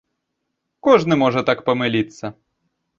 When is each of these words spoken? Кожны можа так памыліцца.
Кожны 0.89 1.13
можа 1.25 1.47
так 1.53 1.65
памыліцца. 1.71 2.37